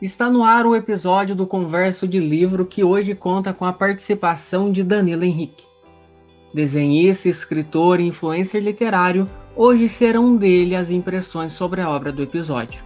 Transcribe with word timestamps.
Está 0.00 0.28
no 0.28 0.44
ar 0.44 0.66
o 0.66 0.76
episódio 0.76 1.34
do 1.34 1.46
Converso 1.46 2.06
de 2.06 2.20
Livro 2.20 2.66
que 2.66 2.84
hoje 2.84 3.14
conta 3.14 3.54
com 3.54 3.64
a 3.64 3.72
participação 3.72 4.70
de 4.70 4.84
Danilo 4.84 5.24
Henrique. 5.24 5.64
Desenhista, 6.52 7.30
escritor 7.30 7.98
e 7.98 8.06
influencer 8.06 8.62
literário, 8.62 9.26
hoje 9.54 9.88
serão 9.88 10.36
dele 10.36 10.76
as 10.76 10.90
impressões 10.90 11.52
sobre 11.52 11.80
a 11.80 11.88
obra 11.88 12.12
do 12.12 12.22
episódio. 12.22 12.84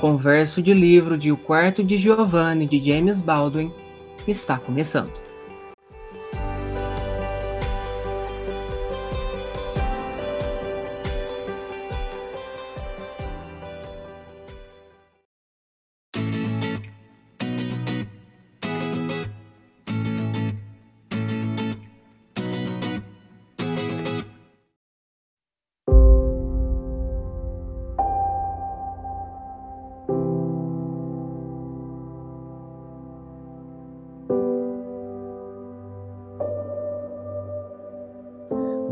Converso 0.00 0.62
de 0.62 0.72
Livro 0.72 1.18
de 1.18 1.32
O 1.32 1.36
Quarto 1.36 1.82
de 1.82 1.96
Giovanni 1.96 2.64
de 2.64 2.78
James 2.78 3.20
Baldwin 3.20 3.72
está 4.28 4.56
começando. 4.56 5.25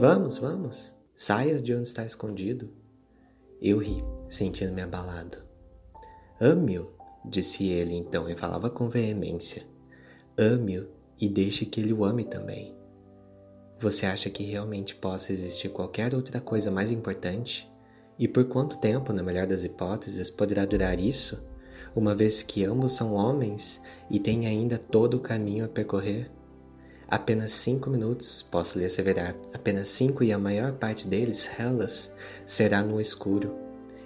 Vamos, 0.07 0.37
vamos, 0.37 0.95
saia 1.17 1.63
de 1.63 1.73
onde 1.73 1.89
está 1.89 2.05
escondido. 2.05 2.69
Eu 3.59 3.79
ri, 3.79 4.05
sentindo-me 4.29 4.83
abalado. 4.83 5.39
Ame-o, 6.39 6.91
disse 7.25 7.69
ele 7.69 7.95
então 7.95 8.29
e 8.29 8.37
falava 8.37 8.69
com 8.69 8.91
veemência. 8.91 9.67
Ame-o 10.37 10.89
e 11.19 11.27
deixe 11.27 11.65
que 11.65 11.81
ele 11.81 11.95
o 11.95 12.05
ame 12.05 12.23
também. 12.23 12.77
Você 13.79 14.05
acha 14.05 14.29
que 14.29 14.45
realmente 14.45 14.95
possa 14.95 15.33
existir 15.33 15.71
qualquer 15.71 16.15
outra 16.15 16.39
coisa 16.39 16.71
mais 16.71 16.91
importante? 16.91 17.67
E 18.19 18.29
por 18.29 18.45
quanto 18.45 18.77
tempo, 18.77 19.11
na 19.11 19.23
melhor 19.23 19.47
das 19.47 19.65
hipóteses, 19.65 20.29
poderá 20.29 20.67
durar 20.67 21.01
isso, 21.01 21.43
uma 21.97 22.15
vez 22.15 22.43
que 22.43 22.63
ambos 22.63 22.93
são 22.93 23.15
homens 23.15 23.81
e 24.11 24.21
têm 24.21 24.47
ainda 24.47 24.77
todo 24.77 25.15
o 25.15 25.21
caminho 25.21 25.65
a 25.65 25.69
percorrer? 25.69 26.31
Apenas 27.15 27.53
cinco 27.53 27.89
minutos, 27.91 28.45
posso 28.51 28.77
lhe 28.77 28.85
asseverar, 28.85 29.37
apenas 29.55 29.89
cinco 29.89 30.25
e 30.25 30.33
a 30.33 30.39
maior 30.39 30.73
parte 30.73 31.07
deles, 31.07 31.49
elas, 31.57 32.13
será 32.45 32.83
no 32.83 33.01
escuro. 33.01 33.55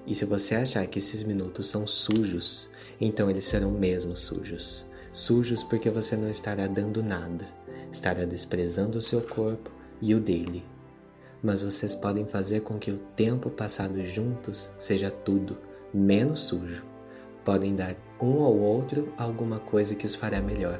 E 0.06 0.14
se 0.14 0.26
você 0.26 0.56
achar 0.56 0.86
que 0.86 0.98
esses 0.98 1.22
minutos 1.22 1.68
são 1.68 1.86
sujos, 1.86 2.68
então 3.00 3.30
eles 3.30 3.46
serão 3.46 3.70
mesmo 3.70 4.14
sujos. 4.14 4.84
Sujos 5.10 5.62
porque 5.62 5.88
você 5.88 6.18
não 6.18 6.28
estará 6.28 6.66
dando 6.66 7.02
nada, 7.02 7.48
estará 7.90 8.26
desprezando 8.26 8.98
o 8.98 9.02
seu 9.02 9.22
corpo 9.22 9.70
e 10.02 10.14
o 10.14 10.20
dele. 10.20 10.62
Mas 11.42 11.62
vocês 11.62 11.94
podem 11.94 12.26
fazer 12.26 12.60
com 12.60 12.78
que 12.78 12.90
o 12.90 12.98
tempo 12.98 13.48
passado 13.48 14.04
juntos 14.04 14.68
seja 14.78 15.10
tudo, 15.10 15.56
menos 15.94 16.40
sujo. 16.40 16.84
Podem 17.42 17.74
dar 17.74 17.96
um 18.20 18.42
ao 18.42 18.54
outro 18.54 19.14
alguma 19.16 19.58
coisa 19.58 19.94
que 19.94 20.04
os 20.04 20.14
fará 20.14 20.42
melhor, 20.42 20.78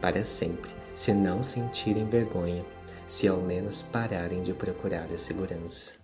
para 0.00 0.24
sempre 0.24 0.85
se 0.96 1.12
não 1.12 1.42
sentirem 1.42 2.06
vergonha, 2.06 2.64
se 3.06 3.28
ao 3.28 3.36
menos 3.36 3.82
pararem 3.82 4.42
de 4.42 4.54
procurar 4.54 5.12
a 5.12 5.18
segurança. 5.18 5.94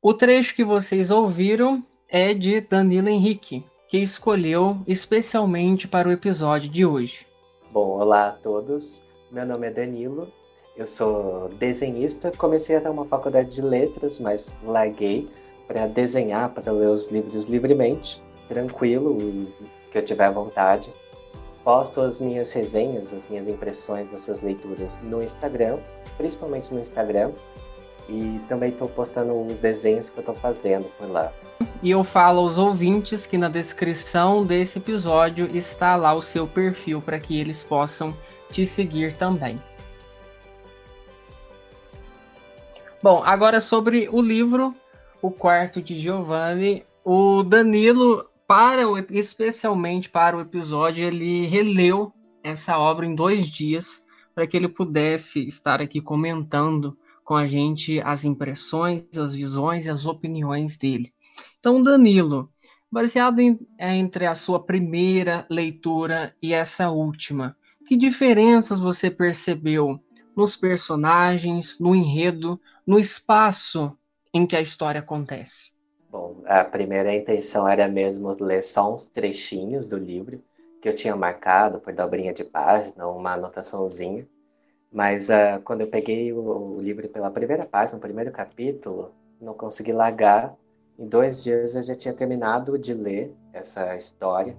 O 0.00 0.14
trecho 0.14 0.54
que 0.54 0.62
vocês 0.62 1.10
ouviram 1.10 1.84
é 2.08 2.32
de 2.32 2.60
Danilo 2.60 3.08
Henrique, 3.08 3.66
que 3.88 3.98
escolheu 3.98 4.78
especialmente 4.86 5.88
para 5.88 6.08
o 6.08 6.12
episódio 6.12 6.68
de 6.68 6.86
hoje. 6.86 7.26
Bom, 7.72 7.98
olá 7.98 8.28
a 8.28 8.32
todos. 8.32 9.02
Meu 9.32 9.44
nome 9.44 9.66
é 9.66 9.70
Danilo 9.72 10.32
eu 10.76 10.86
sou 10.86 11.48
desenhista, 11.50 12.32
comecei 12.36 12.76
a 12.76 12.80
ter 12.80 12.88
uma 12.88 13.04
faculdade 13.04 13.54
de 13.54 13.62
letras, 13.62 14.18
mas 14.18 14.56
larguei 14.64 15.28
para 15.68 15.86
desenhar, 15.86 16.50
para 16.50 16.72
ler 16.72 16.88
os 16.88 17.10
livros 17.10 17.44
livremente, 17.44 18.20
tranquilo, 18.48 19.16
que 19.90 19.98
eu 19.98 20.04
tiver 20.04 20.30
vontade. 20.32 20.92
Posto 21.62 22.00
as 22.00 22.20
minhas 22.20 22.50
resenhas, 22.52 23.14
as 23.14 23.26
minhas 23.28 23.48
impressões 23.48 24.10
dessas 24.10 24.40
leituras 24.40 24.98
no 25.02 25.22
Instagram, 25.22 25.78
principalmente 26.16 26.74
no 26.74 26.80
Instagram, 26.80 27.32
e 28.08 28.38
também 28.48 28.70
estou 28.70 28.88
postando 28.88 29.32
os 29.46 29.58
desenhos 29.58 30.10
que 30.10 30.18
eu 30.18 30.22
estou 30.22 30.34
fazendo 30.34 30.86
por 30.98 31.08
lá. 31.08 31.32
E 31.82 31.90
eu 31.90 32.02
falo 32.04 32.40
aos 32.40 32.58
ouvintes 32.58 33.26
que 33.26 33.38
na 33.38 33.48
descrição 33.48 34.44
desse 34.44 34.78
episódio 34.78 35.48
está 35.56 35.96
lá 35.96 36.12
o 36.12 36.20
seu 36.20 36.46
perfil 36.46 37.00
para 37.00 37.18
que 37.18 37.40
eles 37.40 37.62
possam 37.62 38.14
te 38.50 38.66
seguir 38.66 39.14
também. 39.14 39.58
Bom, 43.04 43.22
agora 43.22 43.60
sobre 43.60 44.08
o 44.10 44.22
livro 44.22 44.74
O 45.20 45.30
Quarto 45.30 45.82
de 45.82 45.94
Giovanni, 45.94 46.86
o 47.04 47.42
Danilo, 47.42 48.24
para 48.48 48.88
o, 48.88 48.98
especialmente 49.10 50.08
para 50.08 50.34
o 50.34 50.40
episódio, 50.40 51.04
ele 51.04 51.44
releu 51.44 52.10
essa 52.42 52.78
obra 52.78 53.04
em 53.04 53.14
dois 53.14 53.46
dias 53.46 54.02
para 54.34 54.46
que 54.46 54.56
ele 54.56 54.68
pudesse 54.68 55.46
estar 55.46 55.82
aqui 55.82 56.00
comentando 56.00 56.96
com 57.22 57.34
a 57.34 57.44
gente 57.44 58.00
as 58.00 58.24
impressões, 58.24 59.06
as 59.18 59.34
visões 59.34 59.84
e 59.84 59.90
as 59.90 60.06
opiniões 60.06 60.78
dele. 60.78 61.12
Então, 61.60 61.82
Danilo, 61.82 62.50
baseado 62.90 63.38
em, 63.38 63.58
entre 63.78 64.24
a 64.24 64.34
sua 64.34 64.64
primeira 64.64 65.46
leitura 65.50 66.34
e 66.40 66.54
essa 66.54 66.88
última, 66.88 67.54
que 67.86 67.98
diferenças 67.98 68.80
você 68.80 69.10
percebeu 69.10 70.00
nos 70.36 70.56
personagens, 70.56 71.78
no 71.78 71.94
enredo, 71.94 72.60
no 72.86 72.98
espaço 72.98 73.96
em 74.32 74.46
que 74.46 74.56
a 74.56 74.60
história 74.60 75.00
acontece? 75.00 75.72
Bom, 76.10 76.42
a 76.46 76.64
primeira 76.64 77.14
intenção 77.14 77.66
era 77.66 77.88
mesmo 77.88 78.34
ler 78.40 78.62
só 78.62 78.92
uns 78.92 79.06
trechinhos 79.06 79.88
do 79.88 79.96
livro 79.96 80.42
que 80.80 80.88
eu 80.88 80.94
tinha 80.94 81.16
marcado 81.16 81.80
por 81.80 81.92
dobrinha 81.92 82.34
de 82.34 82.44
página, 82.44 83.08
uma 83.08 83.32
anotaçãozinha. 83.32 84.28
Mas 84.92 85.28
uh, 85.28 85.60
quando 85.64 85.80
eu 85.80 85.88
peguei 85.88 86.32
o, 86.32 86.76
o, 86.76 86.80
livro 86.80 87.08
pela 87.08 87.30
primeira 87.30 87.64
página, 87.64 87.96
o 87.96 88.00
primeiro 88.00 88.30
capítulo, 88.30 89.12
não 89.40 89.54
consegui 89.54 89.92
largar. 89.92 90.54
Em 90.98 91.08
dois 91.08 91.42
dias 91.42 91.74
eu 91.74 91.82
já 91.82 91.94
tinha 91.94 92.14
terminado 92.14 92.78
de 92.78 92.92
ler 92.92 93.34
essa 93.52 93.96
história. 93.96 94.56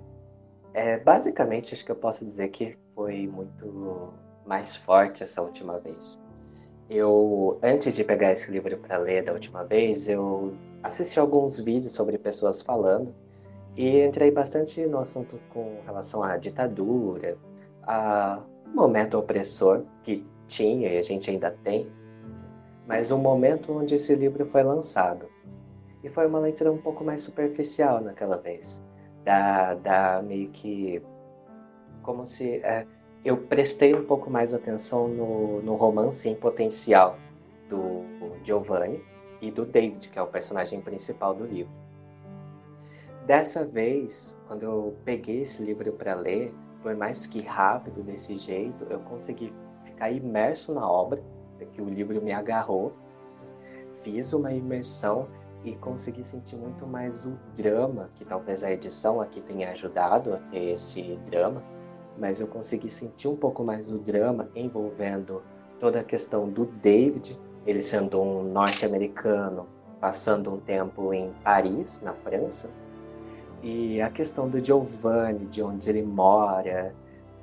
É, 0.73 0.97
basicamente, 0.97 1.73
acho 1.73 1.85
que 1.85 1.91
eu 1.91 1.95
posso 1.95 2.25
dizer 2.25 2.49
que 2.49 2.77
foi 2.93 3.27
muito 3.27 4.13
mais 4.45 4.75
forte 4.75 5.23
essa 5.23 5.41
última 5.41 5.79
vez. 5.79 6.19
Eu, 6.89 7.57
antes 7.63 7.95
de 7.95 8.03
pegar 8.03 8.31
esse 8.31 8.51
livro 8.51 8.77
para 8.77 8.97
ler 8.97 9.23
da 9.23 9.33
última 9.33 9.63
vez, 9.63 10.07
eu 10.07 10.53
assisti 10.83 11.19
alguns 11.19 11.59
vídeos 11.59 11.93
sobre 11.95 12.17
pessoas 12.17 12.61
falando 12.61 13.13
e 13.75 14.01
entrei 14.01 14.31
bastante 14.31 14.85
no 14.85 14.99
assunto 14.99 15.39
com 15.49 15.79
relação 15.85 16.21
à 16.21 16.37
ditadura, 16.37 17.37
a 17.83 18.39
momento 18.73 19.17
opressor 19.17 19.83
que 20.03 20.25
tinha 20.47 20.89
e 20.89 20.97
a 20.97 21.01
gente 21.01 21.29
ainda 21.29 21.51
tem, 21.63 21.89
mas 22.87 23.09
o 23.09 23.15
um 23.15 23.19
momento 23.19 23.73
onde 23.73 23.95
esse 23.95 24.13
livro 24.13 24.45
foi 24.45 24.63
lançado. 24.63 25.27
E 26.03 26.09
foi 26.09 26.27
uma 26.27 26.39
leitura 26.39 26.71
um 26.71 26.77
pouco 26.77 27.03
mais 27.03 27.23
superficial 27.23 27.99
naquela 27.99 28.37
vez. 28.37 28.83
Da, 29.23 29.73
da 29.73 30.21
meio 30.21 30.49
que. 30.49 31.01
Como 32.03 32.27
se. 32.27 32.57
É, 32.57 32.85
eu 33.25 33.35
prestei 33.35 33.95
um 33.95 34.05
pouco 34.05 34.29
mais 34.29 34.53
atenção 34.53 35.07
no, 35.07 35.59
no 35.63 35.73
romance 35.73 36.29
em 36.29 36.35
potencial 36.35 37.17
do 37.67 38.05
Giovanni 38.43 39.03
e 39.41 39.49
do 39.49 39.65
David, 39.65 40.09
que 40.09 40.19
é 40.19 40.21
o 40.21 40.27
personagem 40.27 40.79
principal 40.79 41.33
do 41.33 41.43
livro. 41.43 41.73
Dessa 43.25 43.65
vez, 43.65 44.37
quando 44.47 44.61
eu 44.61 44.95
peguei 45.03 45.41
esse 45.41 45.59
livro 45.63 45.91
para 45.93 46.13
ler, 46.13 46.53
por 46.83 46.95
mais 46.95 47.25
que 47.25 47.41
rápido 47.41 48.03
desse 48.03 48.37
jeito, 48.37 48.85
eu 48.91 48.99
consegui 48.99 49.51
ficar 49.83 50.11
imerso 50.11 50.71
na 50.75 50.87
obra, 50.87 51.19
que 51.73 51.81
o 51.81 51.89
livro 51.89 52.21
me 52.21 52.31
agarrou, 52.31 52.93
fiz 54.03 54.33
uma 54.33 54.53
imersão 54.53 55.27
e 55.63 55.75
consegui 55.77 56.23
sentir 56.23 56.55
muito 56.57 56.85
mais 56.85 57.25
o 57.25 57.31
drama, 57.55 58.11
que 58.13 58.23
talvez 58.23 58.63
a 58.63 58.71
edição 58.71 59.19
aqui 59.19 59.41
tenha 59.41 59.71
ajudado 59.71 60.35
a 60.35 60.37
ter 60.51 60.73
esse 60.73 61.15
drama, 61.25 61.63
mas 62.17 62.39
eu 62.39 62.47
consegui 62.47 62.89
sentir 62.89 63.27
um 63.27 63.35
pouco 63.35 63.63
mais 63.63 63.91
o 63.91 63.99
drama 63.99 64.49
envolvendo 64.55 65.41
toda 65.79 65.99
a 65.99 66.03
questão 66.03 66.49
do 66.49 66.65
David, 66.65 67.39
ele 67.65 67.81
sendo 67.81 68.21
um 68.21 68.43
norte-americano, 68.43 69.67
passando 69.99 70.53
um 70.53 70.59
tempo 70.59 71.13
em 71.13 71.31
Paris, 71.43 71.99
na 72.01 72.13
França, 72.13 72.69
e 73.61 74.01
a 74.01 74.09
questão 74.09 74.47
do 74.47 74.63
Giovanni, 74.63 75.47
de 75.47 75.61
onde 75.61 75.89
ele 75.89 76.03
mora, 76.03 76.93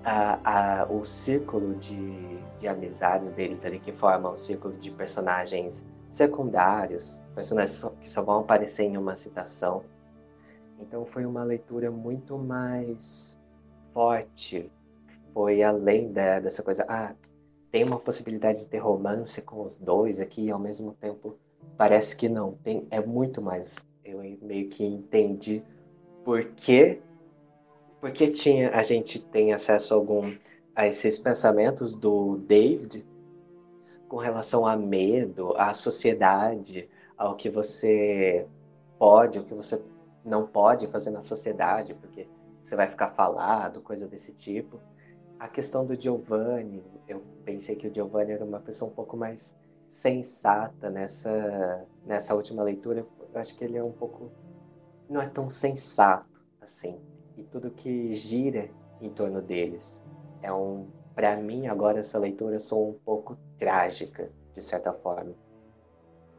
a, 0.04 0.82
a, 0.82 0.86
o 0.86 1.04
círculo 1.04 1.74
de, 1.74 2.38
de 2.58 2.68
amizades 2.68 3.30
deles 3.32 3.64
ali, 3.64 3.78
que 3.78 3.92
formam 3.92 4.32
o 4.32 4.36
círculo 4.36 4.74
de 4.74 4.90
personagens 4.90 5.84
secundários, 6.10 7.20
personagens 7.34 7.84
que 8.00 8.10
só 8.10 8.22
vão 8.22 8.40
aparecer 8.40 8.84
em 8.84 8.96
uma 8.96 9.16
citação. 9.16 9.82
Então 10.78 11.04
foi 11.06 11.24
uma 11.24 11.42
leitura 11.42 11.90
muito 11.90 12.36
mais 12.36 13.38
forte, 13.92 14.70
foi 15.32 15.62
além 15.62 16.12
da, 16.12 16.40
dessa 16.40 16.62
coisa, 16.62 16.84
ah, 16.88 17.14
tem 17.70 17.84
uma 17.84 17.98
possibilidade 17.98 18.60
de 18.60 18.68
ter 18.68 18.78
romance 18.78 19.40
com 19.40 19.62
os 19.62 19.76
dois 19.76 20.20
aqui 20.20 20.46
e 20.46 20.50
ao 20.50 20.58
mesmo 20.58 20.94
tempo 21.00 21.38
parece 21.76 22.14
que 22.14 22.28
não, 22.28 22.52
tem, 22.62 22.86
é 22.90 23.00
muito 23.00 23.40
mais. 23.40 23.76
Eu 24.04 24.18
meio 24.42 24.68
que 24.68 24.84
entendi 24.84 25.62
por 26.24 26.44
que 26.44 27.00
tinha 28.30 28.70
a 28.70 28.82
gente 28.82 29.20
tem 29.20 29.52
acesso 29.52 29.94
a 29.94 29.96
algum 29.96 30.34
a 30.74 30.86
esses 30.86 31.18
pensamentos 31.18 31.94
do 31.94 32.38
David 32.38 33.04
com 34.08 34.16
relação 34.16 34.66
a 34.66 34.76
medo, 34.76 35.54
à 35.56 35.72
sociedade, 35.72 36.88
ao 37.16 37.36
que 37.36 37.48
você 37.48 38.46
pode, 38.98 39.38
o 39.38 39.44
que 39.44 39.54
você 39.54 39.80
não 40.24 40.46
pode 40.46 40.86
fazer 40.88 41.10
na 41.10 41.20
sociedade, 41.20 41.94
porque 41.94 42.26
você 42.62 42.76
vai 42.76 42.88
ficar 42.88 43.10
falado, 43.10 43.80
coisa 43.80 44.06
desse 44.06 44.32
tipo. 44.32 44.80
A 45.38 45.48
questão 45.48 45.84
do 45.84 46.00
Giovanni, 46.00 46.82
eu 47.08 47.22
pensei 47.44 47.74
que 47.74 47.88
o 47.88 47.94
Giovanni 47.94 48.32
era 48.32 48.44
uma 48.44 48.60
pessoa 48.60 48.90
um 48.90 48.94
pouco 48.94 49.16
mais 49.16 49.56
sensata 49.90 50.88
nessa, 50.88 51.84
nessa 52.06 52.34
última 52.34 52.62
leitura. 52.62 53.06
Eu 53.34 53.40
acho 53.40 53.56
que 53.56 53.64
ele 53.64 53.76
é 53.76 53.82
um 53.82 53.92
pouco. 53.92 54.30
não 55.08 55.20
é 55.20 55.28
tão 55.28 55.50
sensato 55.50 56.40
assim. 56.60 56.98
E 57.36 57.42
tudo 57.44 57.70
que 57.70 58.12
gira 58.12 58.70
em 59.00 59.10
torno 59.10 59.42
deles. 59.42 60.02
É 60.40 60.52
um. 60.52 60.86
Para 61.14 61.36
mim, 61.36 61.66
agora, 61.66 62.00
essa 62.00 62.18
leitura 62.18 62.58
sou 62.58 62.88
um 62.88 62.94
pouco 62.94 63.36
trágica, 63.58 64.30
de 64.54 64.62
certa 64.62 64.92
forma. 64.94 65.34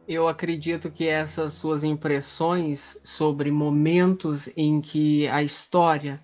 Eu 0.06 0.28
acredito 0.28 0.90
que 0.90 1.08
essas 1.08 1.54
suas 1.54 1.82
impressões 1.82 2.98
sobre 3.02 3.50
momentos 3.50 4.50
em 4.54 4.80
que 4.80 5.26
a 5.28 5.42
história 5.42 6.22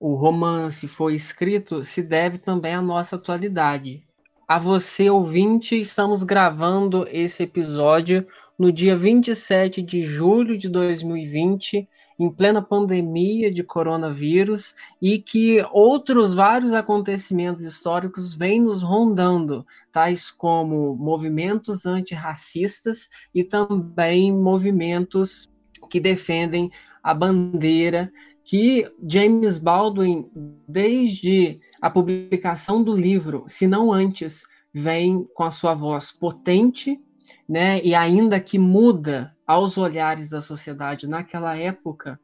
o 0.00 0.14
romance 0.14 0.88
foi 0.88 1.14
escrito 1.14 1.84
se 1.84 2.02
deve 2.02 2.38
também 2.38 2.74
à 2.74 2.82
nossa 2.82 3.16
atualidade. 3.16 4.02
A 4.48 4.58
você, 4.58 5.10
ouvinte, 5.10 5.78
estamos 5.78 6.24
gravando 6.24 7.06
esse 7.08 7.42
episódio 7.42 8.26
no 8.58 8.72
dia 8.72 8.96
27 8.96 9.80
de 9.80 10.02
julho 10.02 10.58
de 10.58 10.68
2020, 10.68 11.88
em 12.20 12.30
plena 12.30 12.60
pandemia 12.60 13.50
de 13.50 13.64
coronavírus, 13.64 14.74
e 15.00 15.18
que 15.18 15.64
outros 15.72 16.34
vários 16.34 16.74
acontecimentos 16.74 17.64
históricos 17.64 18.34
vêm 18.34 18.60
nos 18.60 18.82
rondando, 18.82 19.66
tais 19.90 20.30
como 20.30 20.94
movimentos 20.94 21.86
antirracistas 21.86 23.08
e 23.34 23.42
também 23.42 24.30
movimentos 24.30 25.50
que 25.88 25.98
defendem 25.98 26.70
a 27.02 27.14
bandeira 27.14 28.12
que 28.44 28.90
James 29.06 29.58
Baldwin, 29.58 30.28
desde 30.68 31.58
a 31.80 31.88
publicação 31.88 32.82
do 32.82 32.94
livro, 32.94 33.44
se 33.46 33.66
não 33.66 33.92
antes, 33.92 34.42
vem 34.74 35.26
com 35.34 35.44
a 35.44 35.50
sua 35.50 35.74
voz 35.74 36.12
potente, 36.12 37.00
né, 37.48 37.80
e 37.82 37.94
ainda 37.94 38.38
que 38.40 38.58
muda 38.58 39.34
aos 39.46 39.76
olhares 39.76 40.30
da 40.30 40.40
sociedade 40.40 41.06
naquela 41.06 41.56
época, 41.56 42.18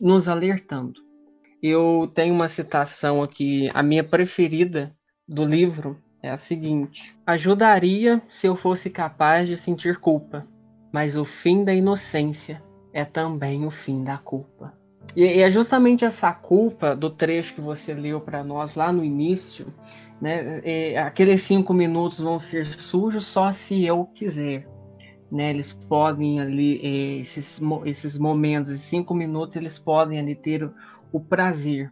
nos 0.00 0.28
alertando. 0.28 1.00
Eu 1.62 2.10
tenho 2.14 2.34
uma 2.34 2.48
citação 2.48 3.22
aqui, 3.22 3.70
a 3.72 3.82
minha 3.82 4.02
preferida 4.02 4.94
do 5.28 5.44
livro 5.44 5.96
é 6.22 6.30
a 6.30 6.36
seguinte: 6.36 7.16
Ajudaria 7.26 8.22
se 8.28 8.46
eu 8.46 8.56
fosse 8.56 8.90
capaz 8.90 9.48
de 9.48 9.56
sentir 9.56 9.98
culpa, 9.98 10.46
mas 10.92 11.16
o 11.16 11.24
fim 11.24 11.64
da 11.64 11.74
inocência 11.74 12.62
é 12.92 13.04
também 13.04 13.64
o 13.64 13.70
fim 13.70 14.02
da 14.02 14.18
culpa. 14.18 14.72
E, 15.16 15.24
é 15.24 15.50
justamente 15.50 16.04
essa 16.04 16.32
culpa 16.32 16.96
do 16.96 17.10
trecho 17.10 17.54
que 17.54 17.60
você 17.60 17.92
leu 17.92 18.20
para 18.20 18.42
nós 18.42 18.74
lá 18.74 18.92
no 18.92 19.04
início, 19.04 19.66
né? 20.22 20.60
É, 20.64 20.98
aqueles 20.98 21.42
cinco 21.42 21.74
minutos 21.74 22.20
vão 22.20 22.38
ser 22.38 22.64
sujos 22.64 23.26
só 23.26 23.50
se 23.50 23.84
eu 23.84 24.06
quiser. 24.06 24.68
Né, 25.30 25.48
eles 25.48 25.72
podem 25.72 26.40
ali, 26.40 26.78
é, 26.84 27.20
esses, 27.20 27.58
esses 27.86 28.18
momentos, 28.18 28.70
esses 28.70 28.84
cinco 28.84 29.14
minutos, 29.14 29.56
eles 29.56 29.78
podem 29.78 30.18
ali 30.18 30.34
ter 30.34 30.62
o, 30.62 30.74
o 31.10 31.18
prazer 31.18 31.90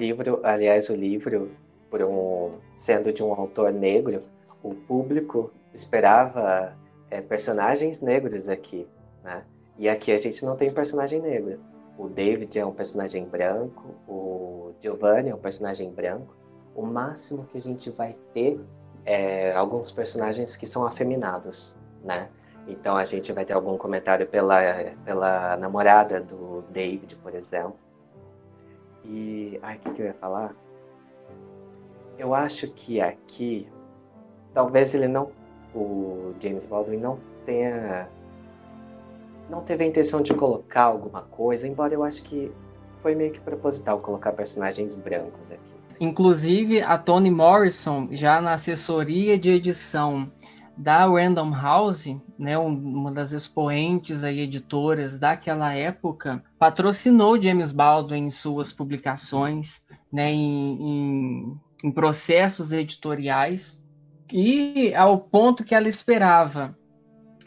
livro, 0.00 0.40
aliás, 0.42 0.88
o 0.88 0.94
livro, 0.94 1.50
por 1.90 2.02
um, 2.02 2.39
sendo 2.74 3.12
de 3.12 3.22
um 3.22 3.32
autor 3.32 3.72
negro, 3.72 4.22
o 4.62 4.74
público 4.74 5.52
esperava 5.72 6.76
é, 7.10 7.20
personagens 7.20 8.00
negros 8.00 8.48
aqui, 8.48 8.86
né? 9.22 9.44
E 9.78 9.88
aqui 9.88 10.12
a 10.12 10.18
gente 10.18 10.44
não 10.44 10.56
tem 10.56 10.72
personagem 10.72 11.20
negro. 11.20 11.58
O 11.96 12.08
David 12.08 12.58
é 12.58 12.64
um 12.64 12.72
personagem 12.72 13.24
branco, 13.24 13.94
o 14.08 14.72
Giovanni 14.80 15.30
é 15.30 15.34
um 15.34 15.38
personagem 15.38 15.90
branco. 15.90 16.34
O 16.74 16.82
máximo 16.82 17.44
que 17.46 17.58
a 17.58 17.60
gente 17.60 17.90
vai 17.90 18.16
ter 18.32 18.60
é 19.04 19.52
alguns 19.54 19.90
personagens 19.90 20.56
que 20.56 20.66
são 20.66 20.86
afeminados, 20.86 21.76
né? 22.04 22.28
Então 22.66 22.96
a 22.96 23.04
gente 23.04 23.32
vai 23.32 23.44
ter 23.44 23.54
algum 23.54 23.76
comentário 23.76 24.26
pela, 24.26 24.60
pela 25.04 25.56
namorada 25.56 26.20
do 26.20 26.62
David, 26.70 27.16
por 27.16 27.34
exemplo. 27.34 27.76
E. 29.04 29.58
Ai, 29.62 29.76
o 29.76 29.80
que, 29.80 29.90
que 29.90 30.02
eu 30.02 30.06
ia 30.06 30.14
falar? 30.14 30.54
Eu 32.20 32.34
acho 32.34 32.68
que 32.68 33.00
aqui. 33.00 33.66
Talvez 34.52 34.92
ele 34.92 35.08
não. 35.08 35.30
O 35.74 36.34
James 36.38 36.66
Baldwin 36.66 36.98
não 36.98 37.18
tenha. 37.46 38.10
Não 39.48 39.62
teve 39.62 39.84
a 39.84 39.86
intenção 39.86 40.20
de 40.20 40.34
colocar 40.34 40.82
alguma 40.82 41.22
coisa, 41.22 41.66
embora 41.66 41.94
eu 41.94 42.04
acho 42.04 42.22
que 42.22 42.52
foi 43.00 43.14
meio 43.14 43.32
que 43.32 43.40
proposital 43.40 43.98
colocar 44.00 44.32
personagens 44.32 44.94
brancos 44.94 45.50
aqui. 45.50 45.72
Inclusive, 45.98 46.82
a 46.82 46.98
Toni 46.98 47.30
Morrison, 47.30 48.08
já 48.10 48.38
na 48.38 48.52
assessoria 48.52 49.38
de 49.38 49.50
edição 49.50 50.30
da 50.76 51.06
Random 51.06 51.52
House, 51.52 52.16
né, 52.38 52.56
uma 52.58 53.10
das 53.10 53.32
expoentes 53.32 54.24
aí, 54.24 54.40
editoras 54.40 55.18
daquela 55.18 55.74
época, 55.74 56.42
patrocinou 56.58 57.40
James 57.40 57.72
Baldwin 57.72 58.26
em 58.26 58.30
suas 58.30 58.72
publicações, 58.72 59.82
né, 60.12 60.30
em, 60.30 60.80
em, 60.80 61.60
em 61.82 61.90
processos 61.90 62.72
editoriais, 62.72 63.80
e 64.32 64.94
ao 64.94 65.18
ponto 65.18 65.64
que 65.64 65.74
ela 65.74 65.88
esperava 65.88 66.76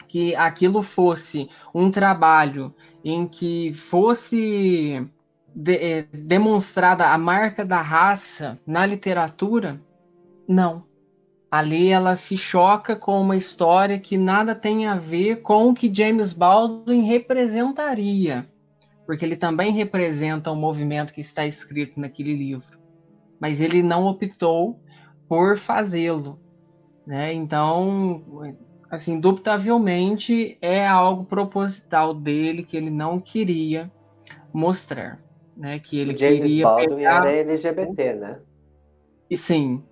que 0.08 0.34
aquilo 0.36 0.82
fosse 0.82 1.48
um 1.74 1.90
trabalho 1.90 2.74
em 3.04 3.26
que 3.26 3.72
fosse 3.72 5.04
de, 5.54 5.76
é, 5.76 6.02
demonstrada 6.12 7.08
a 7.08 7.18
marca 7.18 7.64
da 7.64 7.80
raça 7.80 8.58
na 8.66 8.84
literatura, 8.84 9.80
não. 10.48 10.84
Ali 11.50 11.88
ela 11.88 12.16
se 12.16 12.36
choca 12.36 12.96
com 12.96 13.20
uma 13.20 13.36
história 13.36 13.98
que 13.98 14.16
nada 14.16 14.54
tem 14.54 14.86
a 14.86 14.96
ver 14.96 15.42
com 15.42 15.68
o 15.68 15.74
que 15.74 15.92
James 15.92 16.32
Baldwin 16.32 17.02
representaria, 17.02 18.44
porque 19.06 19.24
ele 19.24 19.36
também 19.36 19.70
representa 19.70 20.50
o 20.50 20.56
movimento 20.56 21.12
que 21.12 21.20
está 21.20 21.46
escrito 21.46 22.00
naquele 22.00 22.34
livro, 22.34 22.73
mas 23.44 23.60
ele 23.60 23.82
não 23.82 24.06
optou 24.06 24.80
por 25.28 25.58
fazê-lo, 25.58 26.40
né? 27.06 27.30
Então, 27.34 28.24
assim, 28.90 29.16
indubitavelmente 29.16 30.56
é 30.62 30.86
algo 30.86 31.26
proposital 31.26 32.14
dele 32.14 32.62
que 32.62 32.74
ele 32.74 32.88
não 32.88 33.20
queria 33.20 33.92
mostrar, 34.50 35.20
né? 35.54 35.78
Que 35.78 35.98
ele 35.98 36.16
James 36.16 36.40
queria 36.40 36.64
Baldwin 36.64 36.96
pegar... 36.96 37.26
era 37.26 37.32
LGBT, 37.32 38.14
né? 38.14 38.40
E 39.28 39.36
sim, 39.36 39.84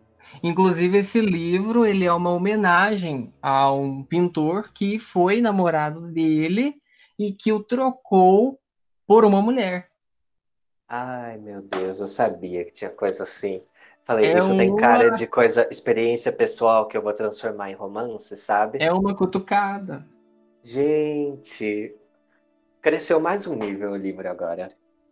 Inclusive, 0.42 0.96
esse 0.96 1.20
livro 1.20 1.84
ele 1.84 2.06
é 2.06 2.12
uma 2.12 2.30
homenagem 2.30 3.34
a 3.42 3.70
um 3.70 4.02
pintor 4.02 4.72
que 4.72 4.98
foi 4.98 5.42
namorado 5.42 6.10
dele 6.10 6.76
e 7.18 7.32
que 7.32 7.52
o 7.52 7.62
trocou 7.62 8.58
por 9.06 9.26
uma 9.26 9.42
mulher. 9.42 9.91
Ai, 10.88 11.38
meu 11.38 11.62
Deus, 11.62 12.00
eu 12.00 12.06
sabia 12.06 12.64
que 12.64 12.72
tinha 12.72 12.90
coisa 12.90 13.22
assim. 13.22 13.62
Falei, 14.04 14.26
é 14.26 14.38
isso 14.38 14.48
uma... 14.48 14.56
tem 14.56 14.76
cara 14.76 15.10
de 15.10 15.26
coisa, 15.26 15.68
experiência 15.70 16.32
pessoal 16.32 16.86
que 16.86 16.96
eu 16.96 17.02
vou 17.02 17.12
transformar 17.12 17.70
em 17.70 17.74
romance, 17.74 18.36
sabe? 18.36 18.78
É 18.80 18.92
uma 18.92 19.14
cutucada. 19.14 20.06
Gente, 20.62 21.94
cresceu 22.80 23.20
mais 23.20 23.46
um 23.46 23.54
nível 23.54 23.92
o 23.92 23.96
livro 23.96 24.28
agora. 24.28 24.68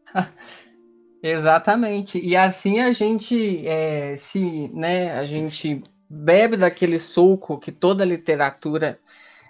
Exatamente. 1.23 2.19
E 2.19 2.37
assim 2.37 2.81
a 2.81 2.93
gente 2.93 3.67
é, 3.67 4.17
se, 4.17 4.69
né, 4.69 5.13
a 5.13 5.25
gente 5.25 5.83
bebe 6.09 6.57
daquele 6.57 6.99
suco 6.99 7.59
que 7.59 7.71
toda 7.71 8.05
literatura 8.05 8.99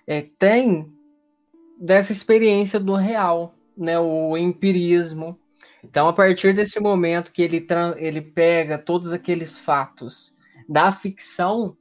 é, 0.07 0.23
tem 0.39 0.93
dessa 1.81 2.13
experiência 2.13 2.79
do 2.79 2.95
real, 2.95 3.55
né, 3.77 3.99
o 3.99 4.37
empirismo. 4.37 5.39
Então, 5.83 6.09
a 6.09 6.13
partir 6.13 6.55
desse 6.55 6.79
momento 6.79 7.33
que 7.33 7.43
ele, 7.43 7.67
ele 7.97 8.21
pega 8.21 8.79
todos 8.79 9.13
aqueles 9.13 9.59
fatos 9.59 10.37
da 10.69 10.93
ficção, 10.93 11.77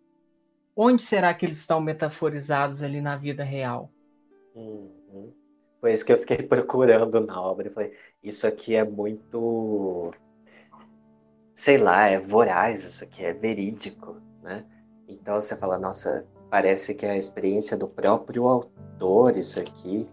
onde 0.75 1.03
será 1.03 1.33
que 1.33 1.45
eles 1.45 1.57
estão 1.57 1.81
metaforizados 1.81 2.81
ali 2.81 3.01
na 3.01 3.17
vida 3.17 3.43
real? 3.43 3.91
Uhum. 4.55 5.33
Foi 5.81 5.93
isso 5.93 6.05
que 6.05 6.13
eu 6.13 6.19
fiquei 6.19 6.37
procurando 6.43 7.19
na 7.19 7.41
obra. 7.41 7.67
Eu 7.67 7.73
falei, 7.73 7.93
isso 8.23 8.47
aqui 8.47 8.75
é 8.75 8.83
muito. 8.83 10.11
Sei 11.53 11.77
lá, 11.77 12.07
é 12.07 12.19
voraz, 12.19 12.85
isso 12.85 13.03
aqui 13.03 13.23
é 13.23 13.33
verídico, 13.33 14.15
né? 14.41 14.65
Então 15.07 15.35
você 15.35 15.55
fala, 15.57 15.77
nossa, 15.77 16.25
parece 16.49 16.93
que 16.93 17.05
é 17.05 17.11
a 17.11 17.17
experiência 17.17 17.75
do 17.75 17.87
próprio 17.87 18.47
autor, 18.47 19.35
isso 19.35 19.59
aqui. 19.59 20.07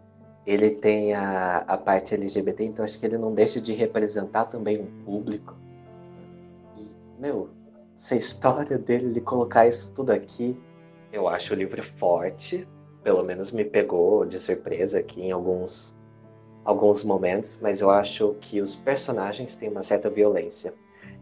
Ele 0.46 0.70
tem 0.70 1.12
a, 1.12 1.58
a 1.58 1.76
parte 1.76 2.14
LGBT, 2.14 2.64
então 2.64 2.84
acho 2.84 2.98
que 2.98 3.06
ele 3.06 3.18
não 3.18 3.34
deixa 3.34 3.60
de 3.60 3.72
representar 3.72 4.44
também 4.46 4.80
um 4.80 5.04
público. 5.04 5.56
E, 6.76 6.94
meu, 7.18 7.50
essa 7.96 8.14
história 8.14 8.78
dele, 8.78 9.12
de 9.12 9.20
colocar 9.20 9.66
isso 9.66 9.90
tudo 9.92 10.12
aqui, 10.12 10.56
eu 11.12 11.26
acho 11.28 11.52
o 11.52 11.56
livro 11.56 11.82
forte, 11.98 12.66
pelo 13.02 13.24
menos 13.24 13.50
me 13.50 13.64
pegou 13.64 14.24
de 14.24 14.38
surpresa 14.38 14.98
aqui 14.98 15.22
em 15.22 15.32
alguns, 15.32 15.96
alguns 16.64 17.02
momentos, 17.02 17.58
mas 17.60 17.80
eu 17.80 17.90
acho 17.90 18.34
que 18.40 18.60
os 18.60 18.76
personagens 18.76 19.54
têm 19.54 19.68
uma 19.68 19.82
certa 19.82 20.10
violência. 20.10 20.74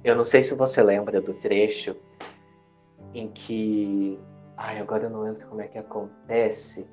Eu 0.02 0.14
não 0.16 0.24
sei 0.24 0.42
se 0.42 0.54
você 0.54 0.82
lembra 0.82 1.20
do 1.20 1.32
trecho 1.34 1.96
em 3.14 3.28
que. 3.28 4.18
Ai, 4.56 4.78
agora 4.78 5.04
eu 5.04 5.10
não 5.10 5.22
lembro 5.22 5.46
como 5.46 5.60
é 5.60 5.68
que 5.68 5.78
acontece. 5.78 6.86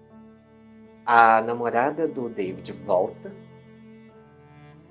A 1.06 1.42
namorada 1.42 2.08
do 2.08 2.30
David 2.30 2.72
volta. 2.86 3.32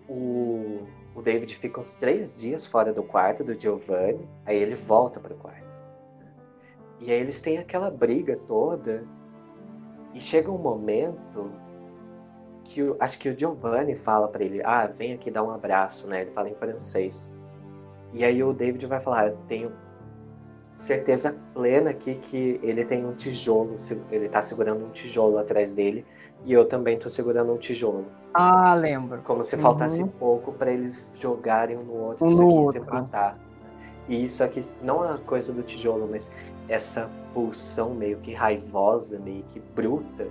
O, 0.08 0.86
o 1.14 1.22
David 1.22 1.56
fica 1.58 1.80
uns 1.80 1.94
três 1.94 2.40
dias 2.40 2.66
fora 2.66 2.92
do 2.92 3.02
quarto 3.02 3.44
do 3.44 3.54
Giovanni. 3.54 4.28
Aí 4.44 4.56
ele 4.56 4.74
volta 4.74 5.20
para 5.20 5.34
o 5.34 5.36
quarto. 5.36 5.70
E 7.00 7.10
aí 7.10 7.20
eles 7.20 7.40
têm 7.40 7.58
aquela 7.58 7.90
briga 7.90 8.36
toda. 8.46 9.04
E 10.12 10.20
chega 10.20 10.50
um 10.50 10.58
momento 10.58 11.52
que 12.64 12.82
o, 12.82 12.96
acho 13.00 13.18
que 13.18 13.28
o 13.28 13.38
Giovanni 13.38 13.94
fala 13.94 14.28
para 14.28 14.44
ele: 14.44 14.62
Ah, 14.64 14.86
vem 14.86 15.14
aqui 15.14 15.30
dar 15.30 15.42
um 15.42 15.50
abraço, 15.50 16.08
né? 16.08 16.22
Ele 16.22 16.30
fala 16.32 16.48
em 16.48 16.54
francês. 16.54 17.30
E 18.12 18.24
aí 18.24 18.42
o 18.42 18.52
David 18.52 18.84
vai 18.86 19.00
falar: 19.00 19.28
Eu 19.28 19.36
tenho 19.48 19.72
certeza 20.80 21.36
plena 21.54 21.90
aqui 21.90 22.14
que 22.16 22.58
ele 22.62 22.84
tem 22.84 23.04
um 23.04 23.12
tijolo, 23.14 23.76
ele 24.10 24.28
tá 24.28 24.40
segurando 24.42 24.86
um 24.86 24.90
tijolo 24.90 25.38
atrás 25.38 25.72
dele 25.72 26.04
e 26.44 26.52
eu 26.52 26.64
também 26.64 26.98
tô 26.98 27.08
segurando 27.08 27.52
um 27.52 27.58
tijolo. 27.58 28.06
Ah, 28.32 28.74
lembro. 28.74 29.20
Como 29.22 29.44
se 29.44 29.56
faltasse 29.56 30.00
uhum. 30.00 30.08
pouco 30.08 30.52
para 30.52 30.72
eles 30.72 31.12
jogarem 31.14 31.76
um 31.76 31.82
no 31.82 31.94
outro, 31.94 32.26
um 32.26 32.30
isso 32.30 32.42
aqui 32.42 32.52
outro. 32.52 32.84
se 32.84 32.90
matar. 32.90 33.38
E 34.08 34.24
isso 34.24 34.42
aqui 34.42 34.64
não 34.82 35.04
é 35.04 35.12
a 35.12 35.18
coisa 35.18 35.52
do 35.52 35.62
tijolo, 35.62 36.08
mas 36.10 36.30
essa 36.68 37.08
pulsão 37.34 37.94
meio 37.94 38.16
que 38.18 38.32
raivosa, 38.32 39.18
meio 39.18 39.44
que 39.52 39.60
bruta, 39.74 40.26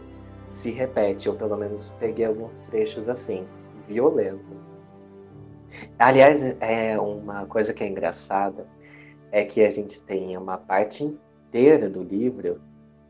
se 0.47 0.71
repete. 0.71 1.27
Eu 1.27 1.35
pelo 1.35 1.55
menos 1.55 1.89
peguei 1.99 2.25
alguns 2.25 2.63
trechos 2.63 3.07
assim, 3.07 3.45
violento. 3.87 4.57
Aliás, 5.99 6.41
é 6.59 6.99
uma 6.99 7.45
coisa 7.45 7.71
que 7.71 7.83
é 7.83 7.87
engraçada 7.87 8.65
é 9.31 9.43
que 9.45 9.63
a 9.63 9.69
gente 9.69 10.01
tem 10.01 10.35
uma 10.37 10.57
parte 10.57 11.03
inteira 11.03 11.89
do 11.89 12.03
livro 12.03 12.61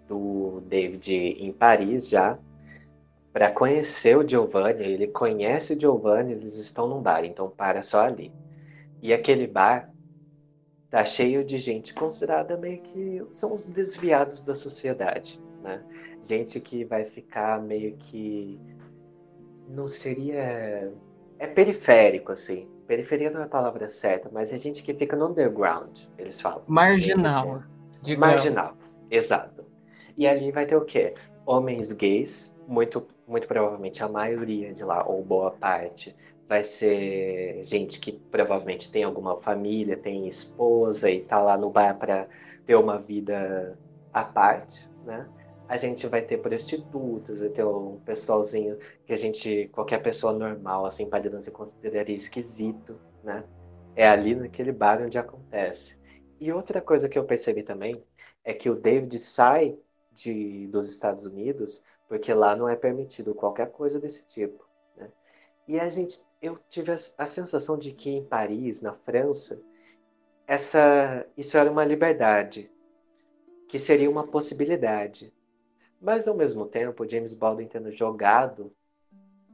do 0.07 0.61
David 0.67 1.13
em 1.13 1.51
Paris 1.51 2.09
já 2.09 2.37
para 3.31 3.51
conhecer 3.51 4.17
o 4.17 4.27
Giovanni. 4.27 4.83
Ele 4.83 5.07
conhece 5.07 5.73
o 5.73 5.79
Giovanni, 5.79 6.33
eles 6.33 6.55
estão 6.55 6.87
num 6.87 7.01
bar, 7.01 7.23
então 7.23 7.49
para 7.49 7.81
só 7.81 8.01
ali. 8.01 8.33
E 9.01 9.13
aquele 9.13 9.47
bar 9.47 9.93
tá 10.89 11.05
cheio 11.05 11.43
de 11.43 11.57
gente 11.57 11.93
considerada 11.93 12.57
meio 12.57 12.81
que 12.81 13.23
são 13.31 13.53
os 13.53 13.65
desviados 13.65 14.43
da 14.43 14.55
sociedade, 14.55 15.39
né? 15.61 15.81
Gente 16.25 16.59
que 16.59 16.83
vai 16.83 17.05
ficar 17.05 17.61
meio 17.61 17.95
que 17.97 18.59
não 19.69 19.87
seria 19.87 20.91
é 21.37 21.47
periférico 21.47 22.31
assim, 22.31 22.67
periferia 22.89 23.29
não 23.29 23.41
é 23.41 23.43
a 23.43 23.47
palavra 23.47 23.87
certa, 23.87 24.29
mas 24.33 24.51
é 24.51 24.57
gente 24.57 24.81
que 24.81 24.95
fica 24.95 25.15
no 25.15 25.27
underground, 25.27 25.99
eles 26.17 26.41
falam. 26.41 26.63
Marginal. 26.67 27.61
Marginal, 28.17 28.73
exato. 29.11 29.63
E 30.17 30.27
ali 30.27 30.51
vai 30.51 30.65
ter 30.65 30.75
o 30.75 30.83
quê? 30.83 31.13
Homens 31.45 31.93
gays, 31.93 32.55
muito, 32.67 33.07
muito 33.27 33.47
provavelmente 33.47 34.03
a 34.03 34.09
maioria 34.09 34.73
de 34.73 34.83
lá, 34.83 35.05
ou 35.07 35.23
boa 35.23 35.51
parte, 35.51 36.15
vai 36.47 36.63
ser 36.63 37.63
gente 37.63 37.99
que 37.99 38.11
provavelmente 38.11 38.91
tem 38.91 39.03
alguma 39.03 39.39
família, 39.39 39.95
tem 39.95 40.27
esposa 40.27 41.11
e 41.11 41.21
tá 41.21 41.39
lá 41.39 41.55
no 41.55 41.69
bar 41.69 41.95
para 41.95 42.27
ter 42.65 42.73
uma 42.73 42.97
vida 42.97 43.77
à 44.11 44.23
parte, 44.23 44.89
né? 45.05 45.27
A 45.69 45.77
gente 45.77 46.07
vai 46.07 46.23
ter 46.23 46.39
prostitutas, 46.39 47.41
vai 47.41 47.49
ter 47.49 47.63
um 47.63 47.99
pessoalzinho 47.99 48.79
que 49.05 49.13
a 49.13 49.15
gente, 49.15 49.69
qualquer 49.71 50.01
pessoa 50.01 50.33
normal, 50.33 50.83
assim, 50.87 51.07
padrão, 51.07 51.39
se 51.39 51.51
consideraria 51.51 52.15
esquisito, 52.15 52.99
né? 53.23 53.43
É 53.95 54.07
ali 54.07 54.33
naquele 54.33 54.71
bar 54.71 54.99
onde 54.99 55.19
acontece. 55.19 55.99
E 56.39 56.51
outra 56.51 56.81
coisa 56.81 57.07
que 57.07 57.19
eu 57.19 57.23
percebi 57.23 57.61
também 57.61 58.03
é 58.43 58.51
que 58.51 58.67
o 58.67 58.75
David 58.75 59.19
sai 59.19 59.77
de, 60.11 60.65
dos 60.67 60.89
Estados 60.89 61.23
Unidos 61.23 61.83
porque 62.07 62.33
lá 62.33 62.55
não 62.55 62.67
é 62.67 62.75
permitido 62.75 63.35
qualquer 63.35 63.71
coisa 63.71 63.99
desse 63.99 64.27
tipo, 64.27 64.67
né? 64.97 65.11
E 65.67 65.79
a 65.79 65.87
gente, 65.87 66.25
eu 66.41 66.57
tive 66.67 66.91
a, 66.91 66.97
a 67.15 67.27
sensação 67.27 67.77
de 67.77 67.91
que 67.91 68.09
em 68.09 68.25
Paris, 68.25 68.81
na 68.81 68.93
França, 68.93 69.61
essa, 70.47 71.27
isso 71.37 71.55
era 71.55 71.71
uma 71.71 71.85
liberdade, 71.85 72.71
que 73.67 73.77
seria 73.77 74.09
uma 74.09 74.25
possibilidade 74.25 75.31
mas 76.01 76.27
ao 76.27 76.35
mesmo 76.35 76.65
tempo, 76.65 77.09
James 77.09 77.33
Baldwin 77.33 77.67
tendo 77.67 77.91
jogado 77.91 78.71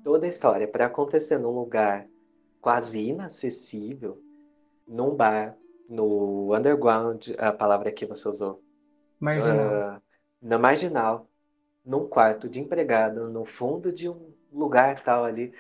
toda 0.04 0.26
a 0.26 0.30
história 0.30 0.68
para 0.68 0.86
acontecer 0.86 1.38
num 1.40 1.52
lugar 1.52 2.08
quase 2.62 3.00
inacessível, 3.00 4.22
num 4.88 5.16
bar, 5.16 5.58
no 5.90 6.56
underground, 6.56 7.30
a 7.38 7.52
palavra 7.52 7.92
que 7.92 8.06
você 8.06 8.28
usou. 8.28 8.62
Marginal. 9.20 9.98
Uh, 9.98 10.02
na 10.42 10.58
marginal, 10.58 11.28
num 11.86 12.08
quarto 12.08 12.50
de 12.50 12.60
empregado, 12.60 13.30
no 13.30 13.46
fundo 13.46 13.92
de 13.92 14.10
um 14.10 14.34
lugar 14.52 15.04
tal 15.04 15.24
ali. 15.24 15.54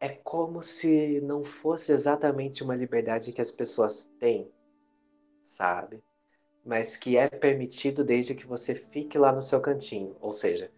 É 0.00 0.08
como 0.08 0.62
se 0.62 1.20
não 1.22 1.44
fosse 1.44 1.90
exatamente 1.90 2.62
uma 2.62 2.76
liberdade 2.76 3.32
que 3.32 3.40
as 3.40 3.50
pessoas 3.50 4.04
têm, 4.20 4.48
sabe? 5.44 6.00
Mas 6.68 6.98
que 6.98 7.16
é 7.16 7.26
permitido 7.26 8.04
desde 8.04 8.34
que 8.34 8.46
você 8.46 8.74
fique 8.74 9.16
lá 9.16 9.32
no 9.32 9.42
seu 9.42 9.58
cantinho. 9.58 10.14
Ou 10.20 10.34
seja, 10.34 10.70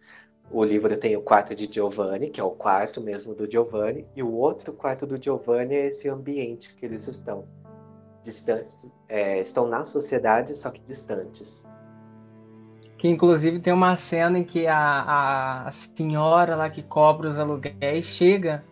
o 0.49 0.63
livro 0.63 0.95
tem 0.95 1.17
o 1.17 1.21
quarto 1.21 1.53
de 1.53 1.69
Giovanni, 1.69 2.29
que 2.29 2.39
é 2.39 2.43
o 2.43 2.51
quarto 2.51 3.01
mesmo 3.01 3.35
do 3.35 3.49
Giovanni, 3.49 4.07
e 4.15 4.23
o 4.23 4.31
outro 4.31 4.71
quarto 4.71 5.05
do 5.05 5.21
Giovanni 5.21 5.75
é 5.75 5.87
esse 5.87 6.07
ambiente 6.07 6.73
que 6.75 6.85
eles 6.85 7.05
estão. 7.07 7.45
Distantes, 8.23 8.89
é, 9.09 9.41
estão 9.41 9.67
na 9.67 9.83
sociedade, 9.83 10.55
só 10.55 10.69
que 10.69 10.79
distantes. 10.87 11.65
Que 12.97 13.09
inclusive 13.09 13.59
tem 13.59 13.73
uma 13.73 13.95
cena 13.97 14.39
em 14.39 14.45
que 14.45 14.67
a, 14.67 15.65
a 15.65 15.71
senhora 15.71 16.55
lá 16.55 16.69
que 16.69 16.83
cobra 16.83 17.27
os 17.27 17.37
aluguéis 17.37 18.05
chega 18.05 18.63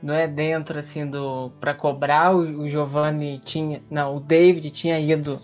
não 0.00 0.14
é 0.14 0.28
dentro 0.28 0.78
assim 0.78 1.04
do 1.04 1.50
para 1.60 1.74
cobrar 1.74 2.32
o, 2.32 2.60
o 2.60 2.68
Giovanni 2.68 3.40
tinha 3.40 3.82
não 3.90 4.16
o 4.16 4.20
David 4.20 4.70
tinha 4.70 5.00
ido 5.00 5.40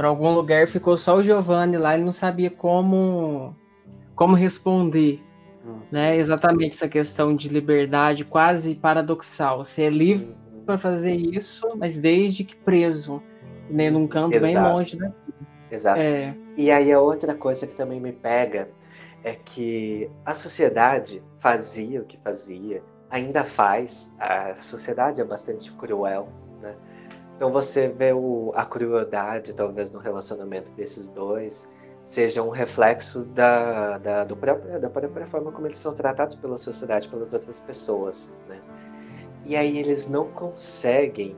para 0.00 0.08
algum 0.08 0.32
lugar, 0.32 0.66
ficou 0.66 0.96
só 0.96 1.18
o 1.18 1.22
Giovanni 1.22 1.76
lá, 1.76 1.92
ele 1.92 2.04
não 2.04 2.10
sabia 2.10 2.50
como 2.50 3.54
como 4.14 4.34
responder, 4.34 5.22
né? 5.92 6.16
Exatamente 6.16 6.74
essa 6.74 6.88
questão 6.88 7.36
de 7.36 7.50
liberdade 7.50 8.24
quase 8.24 8.74
paradoxal. 8.74 9.62
Você 9.62 9.82
é 9.82 9.90
livre 9.90 10.34
para 10.64 10.78
fazer 10.78 11.14
isso, 11.14 11.68
mas 11.76 11.98
desde 11.98 12.44
que 12.44 12.56
preso, 12.56 13.22
né, 13.68 13.90
num 13.90 14.06
canto 14.06 14.36
Exato. 14.36 14.54
bem 14.54 14.62
longe 14.62 14.96
daqui. 14.96 15.34
Exato. 15.70 16.00
É. 16.00 16.34
E 16.56 16.70
aí 16.70 16.90
a 16.90 16.98
outra 16.98 17.34
coisa 17.34 17.66
que 17.66 17.74
também 17.74 18.00
me 18.00 18.12
pega 18.12 18.70
é 19.22 19.34
que 19.34 20.10
a 20.24 20.32
sociedade 20.32 21.22
fazia 21.40 22.00
o 22.00 22.06
que 22.06 22.16
fazia, 22.24 22.82
ainda 23.10 23.44
faz. 23.44 24.10
A 24.18 24.54
sociedade 24.62 25.20
é 25.20 25.24
bastante 25.24 25.70
cruel, 25.72 26.30
né? 26.62 26.74
Então 27.40 27.50
você 27.50 27.88
vê 27.88 28.12
o, 28.12 28.52
a 28.54 28.66
crueldade, 28.66 29.54
talvez, 29.54 29.90
no 29.90 29.98
relacionamento 29.98 30.70
desses 30.72 31.08
dois, 31.08 31.66
seja 32.04 32.42
um 32.42 32.50
reflexo 32.50 33.24
da, 33.24 33.96
da, 33.96 34.24
do 34.24 34.36
próprio, 34.36 34.78
da 34.78 34.90
própria 34.90 35.26
forma 35.26 35.50
como 35.50 35.66
eles 35.66 35.78
são 35.78 35.94
tratados 35.94 36.34
pela 36.34 36.58
sociedade, 36.58 37.08
pelas 37.08 37.32
outras 37.32 37.58
pessoas, 37.58 38.30
né? 38.46 38.60
E 39.46 39.56
aí 39.56 39.78
eles 39.78 40.06
não 40.06 40.30
conseguem 40.32 41.34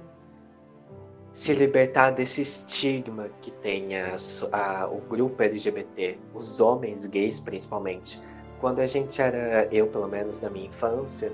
se 1.33 1.55
libertar 1.55 2.11
desse 2.11 2.43
estigma 2.43 3.29
que 3.41 3.53
tem 3.53 3.97
a, 3.97 4.17
a, 4.51 4.89
o 4.89 5.01
grupo 5.03 5.41
LGBT, 5.41 6.19
os 6.35 6.59
homens 6.59 7.07
gays 7.07 7.39
principalmente. 7.39 8.21
Quando 8.61 8.81
a 8.81 8.89
gente 8.89 9.23
era, 9.23 9.69
eu 9.71 9.87
pelo 9.87 10.09
menos 10.09 10.41
na 10.41 10.51
minha 10.51 10.67
infância, 10.67 11.33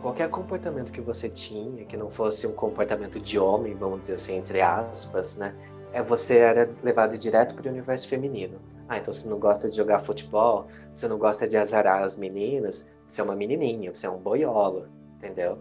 qualquer 0.00 0.28
comportamento 0.30 0.92
que 0.92 1.00
você 1.00 1.28
tinha, 1.28 1.84
que 1.84 1.96
não 1.96 2.10
fosse 2.10 2.46
um 2.46 2.52
comportamento 2.52 3.20
de 3.20 3.38
homem, 3.38 3.74
vamos 3.74 4.02
dizer 4.02 4.14
assim, 4.14 4.36
entre 4.36 4.60
aspas, 4.60 5.36
né? 5.36 5.54
É, 5.92 6.02
você 6.02 6.38
era 6.38 6.70
levado 6.82 7.18
direto 7.18 7.54
para 7.54 7.68
o 7.68 7.70
universo 7.70 8.08
feminino. 8.08 8.58
Ah, 8.88 8.98
então 8.98 9.12
você 9.12 9.28
não 9.28 9.38
gosta 9.38 9.68
de 9.68 9.76
jogar 9.76 10.00
futebol, 10.00 10.66
você 10.94 11.06
não 11.06 11.18
gosta 11.18 11.46
de 11.46 11.56
azarar 11.56 12.02
as 12.02 12.16
meninas, 12.16 12.86
você 13.06 13.20
é 13.20 13.24
uma 13.24 13.36
menininha, 13.36 13.94
você 13.94 14.06
é 14.06 14.10
um 14.10 14.18
boiola, 14.18 14.88
entendeu? 15.16 15.58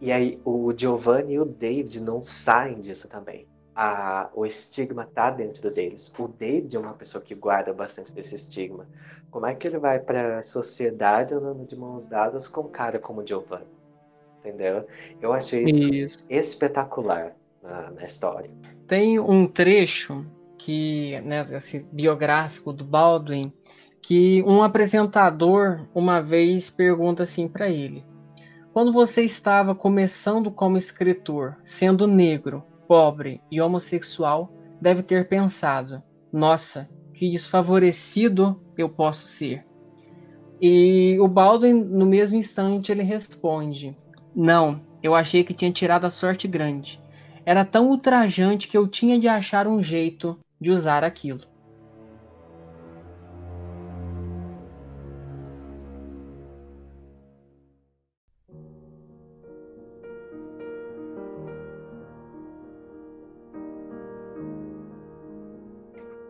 E 0.00 0.10
aí 0.10 0.40
o 0.44 0.72
Giovanni 0.76 1.34
e 1.34 1.38
o 1.38 1.44
David 1.44 2.00
não 2.00 2.20
saem 2.20 2.80
disso 2.80 3.08
também. 3.08 3.46
A, 3.74 4.28
o 4.34 4.44
estigma 4.44 5.08
tá 5.14 5.30
dentro 5.30 5.70
deles. 5.70 6.12
O 6.18 6.28
David 6.28 6.76
é 6.76 6.78
uma 6.78 6.92
pessoa 6.92 7.22
que 7.22 7.34
guarda 7.34 7.72
bastante 7.72 8.12
desse 8.12 8.34
estigma. 8.34 8.86
Como 9.30 9.46
é 9.46 9.54
que 9.54 9.66
ele 9.66 9.78
vai 9.78 9.98
para 9.98 10.38
a 10.38 10.42
sociedade 10.42 11.32
andando 11.32 11.66
de 11.66 11.74
mãos 11.74 12.04
dadas 12.04 12.46
com 12.46 12.62
um 12.62 12.68
cara 12.68 12.98
como 12.98 13.26
Giovanni? 13.26 13.64
Entendeu? 14.40 14.86
Eu 15.20 15.32
achei 15.32 15.64
isso, 15.64 15.94
isso. 15.94 16.24
espetacular 16.28 17.34
na, 17.62 17.90
na, 17.92 18.04
história. 18.04 18.50
Tem 18.86 19.18
um 19.18 19.46
trecho 19.46 20.26
que, 20.58 21.18
né, 21.22 21.40
esse 21.40 21.86
biográfico 21.90 22.72
do 22.72 22.84
Baldwin, 22.84 23.52
que 24.02 24.42
um 24.42 24.62
apresentador 24.62 25.86
uma 25.94 26.20
vez 26.20 26.68
pergunta 26.68 27.22
assim 27.22 27.48
para 27.48 27.70
ele: 27.70 28.04
quando 28.72 28.92
você 28.92 29.22
estava 29.22 29.74
começando 29.74 30.50
como 30.50 30.76
escritor, 30.76 31.56
sendo 31.62 32.06
negro, 32.06 32.64
pobre 32.92 33.40
e 33.50 33.58
homossexual, 33.58 34.52
deve 34.78 35.02
ter 35.02 35.26
pensado: 35.26 36.02
nossa, 36.30 36.90
que 37.14 37.30
desfavorecido 37.30 38.62
eu 38.76 38.86
posso 38.86 39.26
ser. 39.26 39.64
E 40.60 41.16
o 41.18 41.26
Baldwin, 41.26 41.72
no 41.72 42.04
mesmo 42.04 42.36
instante, 42.36 42.92
ele 42.92 43.02
responde: 43.02 43.96
Não, 44.36 44.78
eu 45.02 45.14
achei 45.14 45.42
que 45.42 45.54
tinha 45.54 45.72
tirado 45.72 46.04
a 46.04 46.10
sorte 46.10 46.46
grande. 46.46 47.00
Era 47.46 47.64
tão 47.64 47.88
ultrajante 47.88 48.68
que 48.68 48.76
eu 48.76 48.86
tinha 48.86 49.18
de 49.18 49.26
achar 49.26 49.66
um 49.66 49.82
jeito 49.82 50.38
de 50.60 50.70
usar 50.70 51.02
aquilo. 51.02 51.46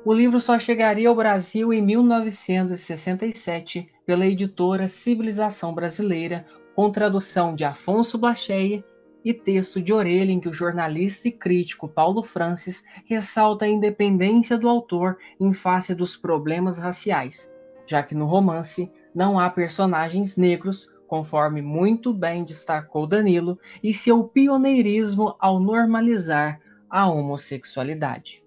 O 0.05 0.13
livro 0.13 0.41
só 0.41 0.59
chegaria 0.59 1.09
ao 1.09 1.15
Brasil 1.15 1.73
em 1.73 1.81
1967 1.81 3.89
pela 4.05 4.27
editora 4.27 4.89
Civilização 4.89 5.73
Brasileira, 5.73 6.45
com 6.75 6.91
tradução 6.91 7.55
de 7.55 7.65
Afonso 7.65 8.19
Blacheia 8.19 8.85
e 9.25 9.33
texto 9.33 9.81
de 9.81 9.93
orelha 9.93 10.33
em 10.33 10.41
que 10.41 10.49
o 10.49 10.53
jornalista 10.53 11.29
e 11.29 11.31
crítico 11.31 11.89
Paulo 11.89 12.21
Francis 12.21 12.83
ressalta 13.09 13.65
a 13.65 13.69
independência 13.69 14.59
do 14.59 14.69
autor 14.69 15.19
em 15.39 15.53
face 15.53 15.95
dos 15.95 16.17
problemas 16.17 16.81
raciais, 16.81 17.55
já 17.87 18.03
que 18.03 18.17
no 18.17 18.27
romance 18.27 18.91
não 19.15 19.39
há 19.39 19.49
personagens 19.49 20.37
negros, 20.37 20.93
conforme 21.07 21.63
muito 21.63 22.13
bem 22.13 22.43
destacou 22.43 23.07
Danilo, 23.07 23.57
e 23.81 23.93
seu 23.93 24.25
pioneirismo 24.25 25.37
ao 25.39 25.61
normalizar 25.61 26.61
a 26.91 27.09
homossexualidade. 27.09 28.42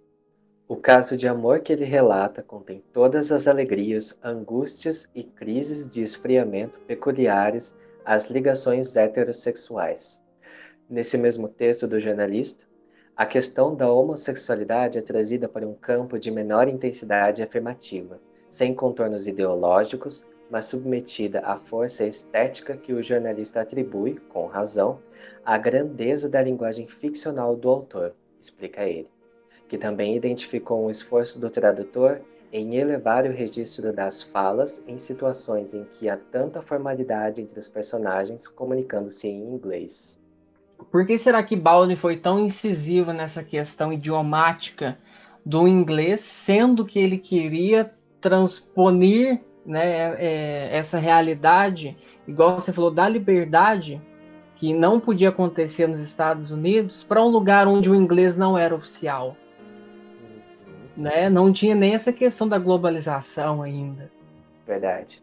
O 0.67 0.75
caso 0.75 1.15
de 1.15 1.27
amor 1.27 1.59
que 1.59 1.71
ele 1.71 1.85
relata 1.85 2.41
contém 2.41 2.83
todas 2.91 3.31
as 3.31 3.47
alegrias, 3.47 4.17
angústias 4.23 5.07
e 5.13 5.23
crises 5.23 5.87
de 5.87 6.01
esfriamento 6.01 6.79
peculiares 6.87 7.75
às 8.03 8.25
ligações 8.31 8.95
heterossexuais. 8.95 10.19
Nesse 10.89 11.19
mesmo 11.19 11.47
texto 11.47 11.87
do 11.87 11.99
jornalista, 11.99 12.65
a 13.15 13.27
questão 13.27 13.75
da 13.75 13.91
homossexualidade 13.91 14.97
é 14.97 15.03
trazida 15.03 15.47
para 15.47 15.67
um 15.67 15.75
campo 15.75 16.17
de 16.17 16.31
menor 16.31 16.67
intensidade 16.67 17.43
afirmativa, 17.43 18.19
sem 18.49 18.73
contornos 18.73 19.27
ideológicos, 19.27 20.25
mas 20.49 20.65
submetida 20.65 21.41
à 21.41 21.59
força 21.59 22.07
estética 22.07 22.75
que 22.75 22.91
o 22.91 23.03
jornalista 23.03 23.61
atribui, 23.61 24.15
com 24.29 24.47
razão, 24.47 24.99
à 25.45 25.59
grandeza 25.59 26.27
da 26.27 26.41
linguagem 26.41 26.87
ficcional 26.87 27.55
do 27.55 27.69
autor, 27.69 28.15
explica 28.41 28.83
ele 28.83 29.14
que 29.67 29.77
também 29.77 30.15
identificou 30.15 30.85
um 30.85 30.89
esforço 30.89 31.39
do 31.39 31.49
tradutor 31.49 32.21
em 32.51 32.75
elevar 32.75 33.25
o 33.25 33.31
registro 33.31 33.91
das 33.91 34.21
falas 34.21 34.81
em 34.87 34.97
situações 34.97 35.73
em 35.73 35.85
que 35.93 36.07
há 36.07 36.17
tanta 36.17 36.61
formalidade 36.61 37.41
entre 37.41 37.59
os 37.59 37.67
personagens 37.67 38.47
comunicando-se 38.47 39.27
em 39.27 39.41
inglês. 39.41 40.19
Por 40.91 41.05
que 41.05 41.17
será 41.17 41.43
que 41.43 41.55
Baldwin 41.55 41.95
foi 41.95 42.17
tão 42.17 42.39
incisivo 42.39 43.11
nessa 43.11 43.43
questão 43.43 43.91
idiomática 43.91 44.97
do 45.45 45.67
inglês, 45.67 46.21
sendo 46.21 46.85
que 46.85 46.99
ele 46.99 47.17
queria 47.17 47.93
transponer 48.21 49.41
né, 49.65 50.15
é, 50.17 50.77
essa 50.77 50.97
realidade, 50.97 51.97
igual 52.27 52.59
você 52.59 52.71
falou, 52.71 52.91
da 52.91 53.07
liberdade, 53.07 54.01
que 54.55 54.73
não 54.73 54.99
podia 54.99 55.29
acontecer 55.29 55.87
nos 55.87 55.99
Estados 55.99 56.51
Unidos, 56.51 57.03
para 57.03 57.23
um 57.23 57.27
lugar 57.27 57.67
onde 57.67 57.89
o 57.89 57.95
inglês 57.95 58.37
não 58.37 58.57
era 58.57 58.73
oficial? 58.73 59.35
Né? 60.95 61.29
Não 61.29 61.51
tinha 61.51 61.75
nem 61.75 61.93
essa 61.93 62.11
questão 62.11 62.47
da 62.47 62.57
globalização 62.57 63.61
ainda. 63.61 64.11
Verdade. 64.65 65.21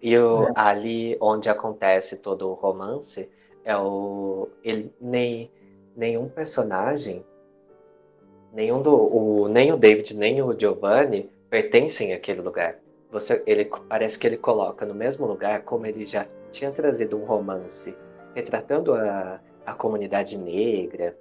E 0.00 0.16
o, 0.18 0.48
é. 0.48 0.52
ali 0.54 1.16
onde 1.20 1.48
acontece 1.48 2.16
todo 2.16 2.50
o 2.50 2.54
romance 2.54 3.28
é 3.64 3.76
o 3.76 4.48
ele 4.62 4.92
nem 5.00 5.50
nenhum 5.96 6.28
personagem 6.28 7.24
nenhum 8.52 8.82
do 8.82 8.94
o, 8.94 9.48
nem 9.48 9.72
o 9.72 9.76
David 9.76 10.16
nem 10.16 10.42
o 10.42 10.58
Giovanni 10.58 11.30
pertencem 11.48 12.12
àquele 12.12 12.42
lugar. 12.42 12.76
Você 13.10 13.42
ele 13.46 13.70
parece 13.88 14.18
que 14.18 14.26
ele 14.26 14.36
coloca 14.36 14.84
no 14.84 14.94
mesmo 14.94 15.26
lugar 15.26 15.62
como 15.62 15.86
ele 15.86 16.04
já 16.04 16.26
tinha 16.52 16.70
trazido 16.70 17.16
um 17.16 17.24
romance 17.24 17.96
retratando 18.34 18.92
a, 18.92 19.40
a 19.64 19.72
comunidade 19.72 20.36
negra, 20.36 21.16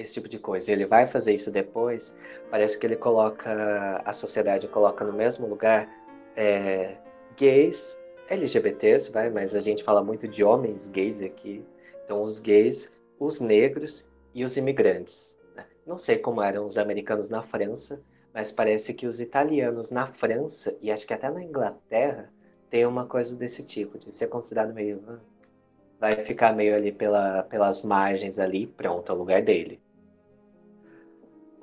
esse 0.00 0.14
tipo 0.14 0.28
de 0.28 0.38
coisa. 0.38 0.72
Ele 0.72 0.86
vai 0.86 1.06
fazer 1.06 1.32
isso 1.32 1.50
depois. 1.50 2.16
Parece 2.50 2.78
que 2.78 2.86
ele 2.86 2.96
coloca 2.96 4.02
a 4.04 4.12
sociedade 4.12 4.68
coloca 4.68 5.04
no 5.04 5.12
mesmo 5.12 5.46
lugar 5.46 5.88
é, 6.36 6.96
gays, 7.36 7.98
LGBTs, 8.28 9.10
vai, 9.10 9.30
mas 9.30 9.54
a 9.54 9.60
gente 9.60 9.84
fala 9.84 10.02
muito 10.02 10.28
de 10.28 10.42
homens 10.44 10.88
gays 10.88 11.20
aqui. 11.20 11.64
Então 12.04 12.22
os 12.22 12.40
gays, 12.40 12.90
os 13.18 13.40
negros 13.40 14.08
e 14.34 14.44
os 14.44 14.56
imigrantes. 14.56 15.38
Né? 15.54 15.64
Não 15.86 15.98
sei 15.98 16.18
como 16.18 16.42
eram 16.42 16.66
os 16.66 16.78
americanos 16.78 17.28
na 17.28 17.42
França, 17.42 18.02
mas 18.32 18.52
parece 18.52 18.94
que 18.94 19.06
os 19.06 19.20
italianos 19.20 19.90
na 19.90 20.06
França 20.06 20.76
e 20.80 20.90
acho 20.90 21.06
que 21.06 21.14
até 21.14 21.30
na 21.30 21.42
Inglaterra 21.42 22.32
tem 22.70 22.86
uma 22.86 23.04
coisa 23.06 23.34
desse 23.34 23.64
tipo, 23.64 23.98
de 23.98 24.14
ser 24.14 24.28
considerado 24.28 24.72
meio 24.72 25.02
vai 26.00 26.16
ficar 26.24 26.54
meio 26.54 26.74
ali 26.74 26.90
pela, 26.90 27.42
pelas 27.42 27.84
margens 27.84 28.38
ali, 28.38 28.66
pronto, 28.66 29.12
é 29.12 29.14
o 29.14 29.18
lugar 29.18 29.42
dele. 29.42 29.79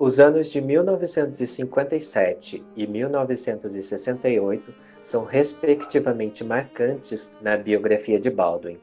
Os 0.00 0.20
anos 0.20 0.52
de 0.52 0.60
1957 0.60 2.64
e 2.76 2.86
1968 2.86 4.72
são 5.02 5.24
respectivamente 5.24 6.44
marcantes 6.44 7.32
na 7.42 7.56
biografia 7.56 8.20
de 8.20 8.30
Baldwin. 8.30 8.78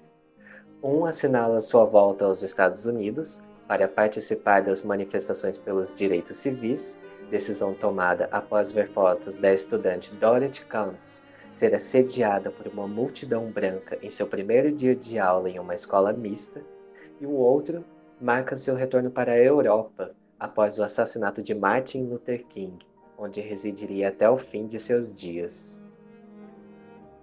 Um 0.83 1.05
assinala 1.05 1.61
sua 1.61 1.85
volta 1.85 2.25
aos 2.25 2.43
Estados 2.43 2.83
Unidos 2.83 3.41
para 3.65 3.87
participar 3.87 4.63
das 4.63 4.83
manifestações 4.83 5.57
pelos 5.57 5.95
direitos 5.95 6.35
civis, 6.35 6.99
decisão 7.31 7.73
tomada 7.73 8.27
após 8.29 8.73
ver 8.73 8.89
fotos 8.89 9.37
da 9.37 9.53
estudante 9.53 10.13
Dorothy 10.15 10.65
Counts 10.65 11.23
ser 11.53 11.73
assediada 11.73 12.51
por 12.51 12.67
uma 12.67 12.89
multidão 12.89 13.49
branca 13.49 13.97
em 14.01 14.09
seu 14.09 14.27
primeiro 14.27 14.69
dia 14.69 14.93
de 14.93 15.17
aula 15.17 15.49
em 15.49 15.59
uma 15.59 15.75
escola 15.75 16.11
mista, 16.11 16.61
e 17.21 17.25
o 17.25 17.31
outro 17.31 17.85
marca 18.19 18.57
seu 18.57 18.75
retorno 18.75 19.09
para 19.09 19.31
a 19.31 19.39
Europa 19.39 20.11
após 20.39 20.77
o 20.77 20.83
assassinato 20.83 21.41
de 21.41 21.53
Martin 21.53 22.03
Luther 22.03 22.45
King, 22.47 22.77
onde 23.17 23.39
residiria 23.41 24.09
até 24.09 24.29
o 24.29 24.37
fim 24.37 24.67
de 24.67 24.79
seus 24.79 25.17
dias. 25.17 25.81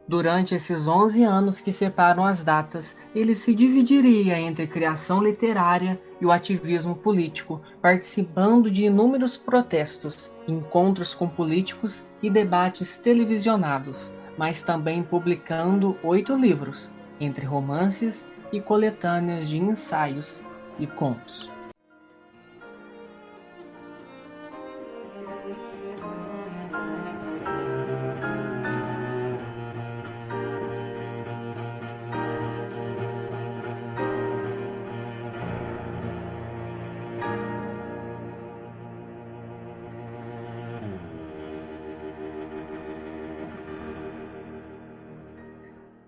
Durante 0.09 0.55
esses 0.55 0.89
11 0.89 1.23
anos 1.23 1.61
que 1.61 1.71
separam 1.71 2.25
as 2.25 2.43
datas, 2.43 2.97
ele 3.15 3.35
se 3.35 3.55
dividiria 3.55 4.39
entre 4.39 4.67
criação 4.67 5.23
literária 5.23 6.01
e 6.21 6.27
o 6.27 6.33
ativismo 6.33 6.97
político, 6.97 7.61
participando 7.81 8.71
de 8.71 8.87
inúmeros 8.87 9.37
protestos, 9.37 10.33
encontros 10.49 11.15
com 11.15 11.29
políticos 11.29 12.03
e 12.23 12.29
debates 12.29 12.97
televisionados, 12.97 14.13
mas 14.37 14.63
também 14.63 15.03
publicando 15.03 15.97
oito 16.03 16.35
livros, 16.35 16.91
entre 17.21 17.47
romances, 17.47 18.27
e 18.53 18.61
coletâneas 18.61 19.49
de 19.49 19.59
ensaios 19.59 20.43
e 20.79 20.87
contos. 20.87 21.52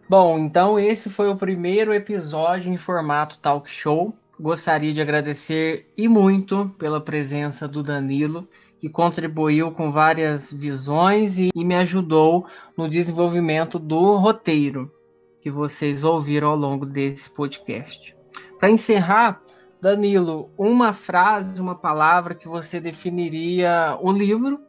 Bom, 0.06 0.38
então 0.38 0.78
esse 0.78 1.08
foi 1.08 1.30
o 1.30 1.36
primeiro 1.36 1.92
episódio 1.94 2.70
em 2.70 2.76
formato 2.76 3.38
talk 3.38 3.70
show. 3.70 4.14
Gostaria 4.38 4.92
de 4.92 5.00
agradecer 5.00 5.90
e 5.96 6.06
muito 6.06 6.70
pela 6.78 7.00
presença 7.00 7.66
do 7.66 7.82
Danilo, 7.82 8.46
que 8.78 8.88
contribuiu 8.88 9.72
com 9.72 9.90
várias 9.90 10.52
visões 10.52 11.38
e, 11.38 11.50
e 11.54 11.64
me 11.64 11.74
ajudou 11.76 12.46
no 12.76 12.88
desenvolvimento 12.88 13.78
do 13.78 14.16
roteiro 14.16 14.92
que 15.40 15.50
vocês 15.50 16.04
ouviram 16.04 16.50
ao 16.50 16.56
longo 16.56 16.84
desse 16.84 17.30
podcast. 17.30 18.14
Para 18.58 18.70
encerrar, 18.70 19.40
Danilo, 19.80 20.50
uma 20.58 20.92
frase, 20.92 21.60
uma 21.60 21.74
palavra 21.74 22.34
que 22.34 22.48
você 22.48 22.78
definiria 22.78 23.96
o 24.02 24.12
livro 24.12 24.60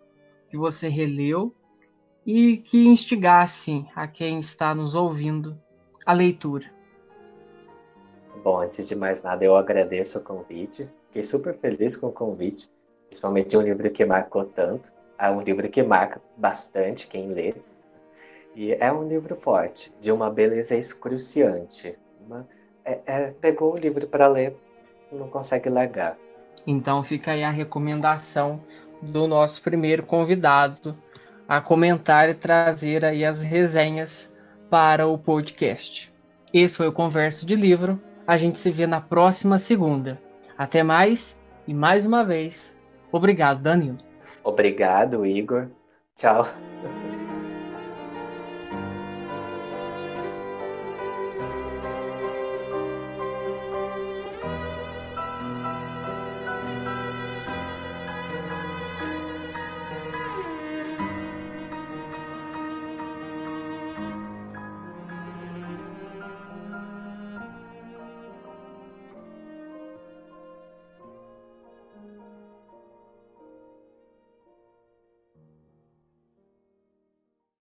que 0.50 0.58
você 0.58 0.88
releu 0.88 1.54
e 2.26 2.58
que 2.58 2.88
instigasse 2.88 3.86
a 3.96 4.08
quem 4.08 4.40
está 4.40 4.74
nos 4.74 4.96
ouvindo 4.96 5.58
a 6.06 6.14
leitura. 6.14 6.66
Bom, 8.44 8.60
antes 8.60 8.88
de 8.88 8.96
mais 8.96 9.22
nada, 9.22 9.44
eu 9.46 9.56
agradeço 9.56 10.20
o 10.20 10.24
convite. 10.24 10.90
Fiquei 11.08 11.24
super 11.24 11.56
feliz 11.58 11.96
com 11.96 12.08
o 12.08 12.12
convite, 12.12 12.70
principalmente 13.08 13.56
um 13.56 13.62
livro 13.62 13.90
que 13.90 14.06
marcou 14.06 14.46
tanto. 14.46 14.92
É 15.18 15.30
um 15.30 15.42
livro 15.42 15.70
que 15.70 15.82
marca 15.82 16.22
bastante 16.36 17.08
quem 17.08 17.28
lê. 17.30 17.56
E 18.56 18.74
é 18.74 18.92
um 18.92 19.08
livro 19.08 19.36
forte, 19.36 19.94
de 20.02 20.12
uma 20.12 20.30
beleza 20.30 20.76
excruciante. 20.76 21.98
Uma, 22.26 22.48
é, 22.84 23.00
é, 23.06 23.32
pegou 23.32 23.74
o 23.74 23.78
livro 23.78 24.08
para 24.08 24.28
ler, 24.28 24.56
não 25.12 25.28
consegue 25.28 25.70
largar. 25.70 26.18
Então 26.66 27.04
fica 27.04 27.32
aí 27.32 27.44
a 27.44 27.50
recomendação 27.50 28.62
do 29.02 29.28
nosso 29.28 29.62
primeiro 29.62 30.04
convidado, 30.04 30.96
a 31.48 31.62
comentar 31.62 32.30
e 32.30 32.34
trazer 32.34 33.06
aí 33.06 33.24
as 33.24 33.42
resenhas 33.42 34.34
para 34.70 35.08
o 35.08 35.18
podcast. 35.18 36.14
Esse 36.54 36.78
foi 36.78 36.88
o 36.88 36.94
Converso 36.94 37.46
de 37.46 37.56
Livro. 37.56 38.02
A 38.26 38.38
gente 38.38 38.60
se 38.60 38.72
vê 38.72 38.88
na 38.88 39.02
próxima 39.02 39.58
segunda. 39.58 40.20
Até 40.58 40.84
mais 40.84 41.40
e 41.68 41.74
mais 41.74 42.06
uma 42.06 42.24
vez, 42.24 42.78
obrigado, 43.12 43.62
Danilo. 43.62 44.00
Obrigado, 44.44 45.26
Igor. 45.26 45.68
Tchau. 46.16 46.48